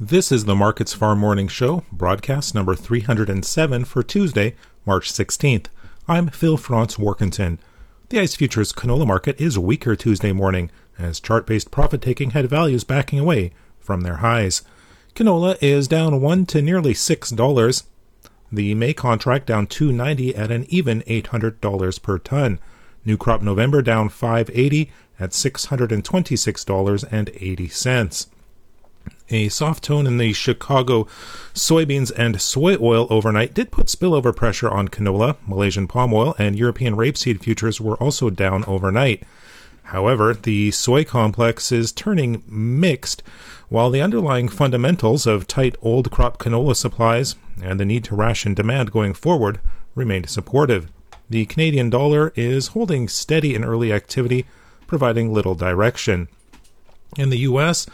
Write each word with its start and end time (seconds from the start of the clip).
This 0.00 0.32
is 0.32 0.44
the 0.44 0.56
Markets 0.56 0.92
Farm 0.92 1.20
Morning 1.20 1.46
Show, 1.46 1.84
broadcast 1.92 2.52
number 2.52 2.74
307 2.74 3.84
for 3.84 4.02
Tuesday, 4.02 4.56
March 4.84 5.12
16th. 5.12 5.66
I'm 6.08 6.30
Phil 6.30 6.56
Franz 6.56 6.96
Warkentin. 6.96 7.58
The 8.08 8.18
ICE 8.18 8.34
Futures 8.34 8.72
canola 8.72 9.06
market 9.06 9.40
is 9.40 9.56
weaker 9.56 9.94
Tuesday 9.94 10.32
morning 10.32 10.72
as 10.98 11.20
chart 11.20 11.46
based 11.46 11.70
profit 11.70 12.02
taking 12.02 12.30
had 12.30 12.50
values 12.50 12.82
backing 12.82 13.20
away 13.20 13.52
from 13.78 14.00
their 14.00 14.16
highs. 14.16 14.62
Canola 15.14 15.56
is 15.62 15.86
down 15.86 16.20
1 16.20 16.46
to 16.46 16.60
nearly 16.60 16.92
$6. 16.92 17.84
The 18.50 18.74
May 18.74 18.94
contract 18.94 19.46
down 19.46 19.68
290 19.68 20.34
at 20.34 20.50
an 20.50 20.66
even 20.70 21.02
$800 21.02 22.02
per 22.02 22.18
ton. 22.18 22.58
New 23.04 23.16
crop 23.16 23.42
November 23.42 23.80
down 23.80 24.08
580 24.08 24.90
at 25.20 25.30
$626.80. 25.30 28.26
A 29.30 29.48
soft 29.48 29.82
tone 29.82 30.06
in 30.06 30.18
the 30.18 30.34
Chicago 30.34 31.04
soybeans 31.54 32.12
and 32.14 32.40
soy 32.40 32.76
oil 32.78 33.06
overnight 33.08 33.54
did 33.54 33.70
put 33.70 33.86
spillover 33.86 34.36
pressure 34.36 34.68
on 34.68 34.88
canola, 34.88 35.36
Malaysian 35.46 35.88
palm 35.88 36.12
oil, 36.12 36.34
and 36.38 36.58
European 36.58 36.94
rapeseed 36.94 37.42
futures 37.42 37.80
were 37.80 37.96
also 37.96 38.28
down 38.28 38.64
overnight. 38.66 39.22
However, 39.84 40.34
the 40.34 40.70
soy 40.72 41.04
complex 41.04 41.72
is 41.72 41.90
turning 41.90 42.42
mixed, 42.46 43.22
while 43.68 43.90
the 43.90 44.02
underlying 44.02 44.48
fundamentals 44.48 45.26
of 45.26 45.46
tight 45.46 45.76
old 45.80 46.10
crop 46.10 46.38
canola 46.38 46.76
supplies 46.76 47.34
and 47.62 47.80
the 47.80 47.84
need 47.84 48.04
to 48.04 48.14
ration 48.14 48.52
demand 48.52 48.90
going 48.92 49.14
forward 49.14 49.58
remained 49.94 50.28
supportive. 50.28 50.90
The 51.30 51.46
Canadian 51.46 51.88
dollar 51.88 52.32
is 52.36 52.68
holding 52.68 53.08
steady 53.08 53.54
in 53.54 53.64
early 53.64 53.90
activity, 53.90 54.44
providing 54.86 55.32
little 55.32 55.54
direction. 55.54 56.28
In 57.16 57.30
the 57.30 57.38
U.S., 57.38 57.86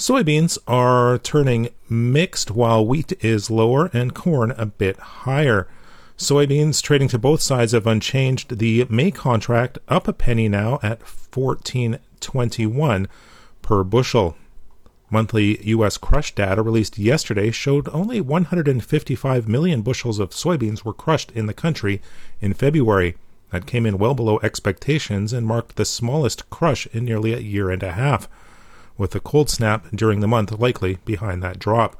Soybeans 0.00 0.56
are 0.66 1.18
turning 1.18 1.68
mixed 1.90 2.50
while 2.50 2.86
wheat 2.86 3.12
is 3.22 3.50
lower 3.50 3.90
and 3.92 4.14
corn 4.14 4.50
a 4.52 4.64
bit 4.64 4.96
higher. 4.96 5.68
Soybeans 6.16 6.80
trading 6.80 7.08
to 7.08 7.18
both 7.18 7.42
sides 7.42 7.72
have 7.72 7.86
unchanged. 7.86 8.60
The 8.60 8.86
May 8.88 9.10
contract 9.10 9.76
up 9.88 10.08
a 10.08 10.14
penny 10.14 10.48
now 10.48 10.78
at 10.82 11.00
14.21 11.00 13.08
per 13.60 13.84
bushel. 13.84 14.38
Monthly 15.10 15.62
U.S. 15.68 15.98
crush 15.98 16.34
data 16.34 16.62
released 16.62 16.96
yesterday 16.96 17.50
showed 17.50 17.86
only 17.90 18.22
155 18.22 19.48
million 19.48 19.82
bushels 19.82 20.18
of 20.18 20.30
soybeans 20.30 20.82
were 20.82 20.94
crushed 20.94 21.30
in 21.32 21.44
the 21.44 21.52
country 21.52 22.00
in 22.40 22.54
February. 22.54 23.16
That 23.50 23.66
came 23.66 23.84
in 23.84 23.98
well 23.98 24.14
below 24.14 24.40
expectations 24.42 25.34
and 25.34 25.46
marked 25.46 25.76
the 25.76 25.84
smallest 25.84 26.48
crush 26.48 26.86
in 26.86 27.04
nearly 27.04 27.34
a 27.34 27.40
year 27.40 27.70
and 27.70 27.82
a 27.82 27.92
half 27.92 28.30
with 29.00 29.12
the 29.12 29.18
cold 29.18 29.48
snap 29.48 29.86
during 29.94 30.20
the 30.20 30.28
month 30.28 30.52
likely 30.52 30.98
behind 31.06 31.42
that 31.42 31.58
drop. 31.58 31.98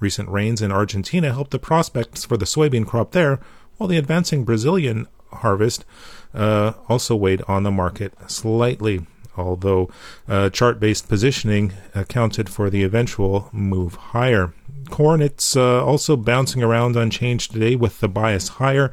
Recent 0.00 0.26
rains 0.30 0.62
in 0.62 0.72
Argentina 0.72 1.34
helped 1.34 1.50
the 1.50 1.58
prospects 1.58 2.24
for 2.24 2.38
the 2.38 2.46
soybean 2.46 2.86
crop 2.86 3.12
there, 3.12 3.38
while 3.76 3.86
the 3.86 3.98
advancing 3.98 4.42
Brazilian 4.44 5.06
harvest 5.30 5.84
uh, 6.32 6.72
also 6.88 7.14
weighed 7.14 7.42
on 7.46 7.62
the 7.62 7.70
market 7.70 8.14
slightly, 8.26 9.04
although 9.36 9.90
uh, 10.26 10.48
chart 10.48 10.80
based 10.80 11.10
positioning 11.10 11.74
accounted 11.94 12.48
for 12.48 12.70
the 12.70 12.84
eventual 12.84 13.50
move 13.52 13.94
higher. 13.96 14.54
Corn, 14.88 15.20
it's 15.20 15.54
uh, 15.54 15.84
also 15.84 16.16
bouncing 16.16 16.62
around 16.62 16.96
unchanged 16.96 17.52
today 17.52 17.76
with 17.76 18.00
the 18.00 18.08
bias 18.08 18.48
higher. 18.48 18.90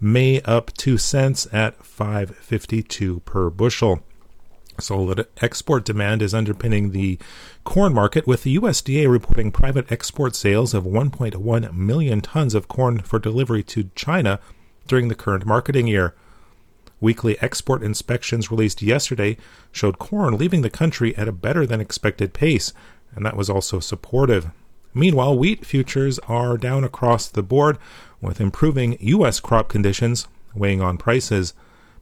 May 0.00 0.40
up 0.42 0.72
2 0.74 0.98
cents 0.98 1.48
at 1.52 1.76
5.52 1.82 3.24
per 3.24 3.50
bushel. 3.50 4.00
Solid 4.78 5.26
export 5.40 5.84
demand 5.84 6.20
is 6.20 6.34
underpinning 6.34 6.90
the 6.90 7.18
corn 7.62 7.94
market, 7.94 8.26
with 8.26 8.42
the 8.42 8.58
USDA 8.58 9.08
reporting 9.10 9.52
private 9.52 9.90
export 9.90 10.34
sales 10.34 10.74
of 10.74 10.84
1.1 10.84 11.72
million 11.72 12.20
tons 12.20 12.54
of 12.54 12.68
corn 12.68 13.00
for 13.00 13.18
delivery 13.18 13.62
to 13.62 13.90
China 13.94 14.40
during 14.86 15.08
the 15.08 15.14
current 15.14 15.46
marketing 15.46 15.86
year. 15.86 16.14
Weekly 17.00 17.40
export 17.40 17.82
inspections 17.82 18.50
released 18.50 18.82
yesterday 18.82 19.36
showed 19.70 19.98
corn 19.98 20.36
leaving 20.36 20.62
the 20.62 20.70
country 20.70 21.16
at 21.16 21.28
a 21.28 21.32
better 21.32 21.66
than 21.66 21.80
expected 21.80 22.32
pace, 22.32 22.72
and 23.14 23.24
that 23.24 23.36
was 23.36 23.50
also 23.50 23.78
supportive. 23.80 24.50
Meanwhile, 24.92 25.36
wheat 25.36 25.66
futures 25.66 26.18
are 26.20 26.56
down 26.56 26.84
across 26.84 27.28
the 27.28 27.42
board, 27.42 27.78
with 28.20 28.40
improving 28.40 28.96
U.S. 29.00 29.40
crop 29.40 29.68
conditions 29.68 30.28
weighing 30.54 30.80
on 30.80 30.96
prices. 30.96 31.52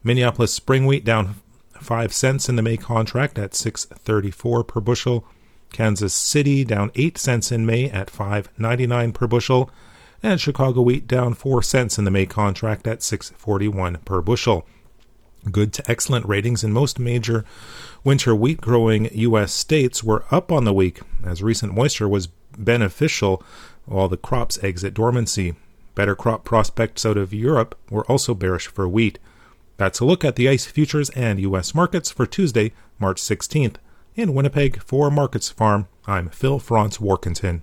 Minneapolis 0.03 0.53
spring 0.53 0.85
wheat 0.85 1.03
down 1.03 1.35
5 1.83 2.13
cents 2.13 2.49
in 2.49 2.55
the 2.55 2.61
May 2.61 2.77
contract 2.77 3.37
at 3.37 3.51
6.34 3.51 4.67
per 4.67 4.79
bushel. 4.79 5.25
Kansas 5.71 6.13
City 6.13 6.63
down 6.63 6.91
8 6.95 7.17
cents 7.17 7.51
in 7.51 7.65
May 7.65 7.89
at 7.89 8.11
5.99 8.11 9.13
per 9.13 9.27
bushel, 9.27 9.69
and 10.21 10.39
Chicago 10.39 10.81
wheat 10.81 11.07
down 11.07 11.33
4 11.33 11.61
cents 11.61 11.97
in 11.97 12.05
the 12.05 12.11
May 12.11 12.25
contract 12.25 12.87
at 12.87 12.99
6.41 12.99 14.05
per 14.05 14.21
bushel. 14.21 14.65
Good 15.51 15.73
to 15.73 15.91
excellent 15.91 16.25
ratings 16.25 16.63
in 16.63 16.71
most 16.71 16.99
major 16.99 17.43
winter 18.03 18.33
wheat 18.33 18.61
growing 18.61 19.09
U.S. 19.13 19.51
states 19.51 20.03
were 20.03 20.23
up 20.31 20.51
on 20.51 20.63
the 20.63 20.73
week 20.73 21.01
as 21.25 21.43
recent 21.43 21.73
moisture 21.73 22.07
was 22.07 22.27
beneficial 22.57 23.43
while 23.85 24.07
the 24.07 24.15
crops 24.15 24.57
exit 24.63 24.93
dormancy. 24.93 25.55
Better 25.95 26.15
crop 26.15 26.45
prospects 26.45 27.05
out 27.05 27.17
of 27.17 27.33
Europe 27.33 27.77
were 27.89 28.05
also 28.05 28.33
bearish 28.33 28.67
for 28.67 28.87
wheat. 28.87 29.19
That's 29.77 29.99
a 29.99 30.05
look 30.05 30.23
at 30.23 30.35
the 30.35 30.47
ICE 30.47 30.65
futures 30.65 31.09
and 31.11 31.39
U.S. 31.41 31.73
markets 31.73 32.11
for 32.11 32.25
Tuesday, 32.25 32.73
March 32.99 33.21
16th. 33.21 33.75
In 34.15 34.33
Winnipeg 34.33 34.81
for 34.83 35.09
Markets 35.09 35.49
Farm, 35.49 35.87
I'm 36.05 36.29
Phil 36.29 36.59
Franz 36.59 36.99
Warkentin. 36.99 37.61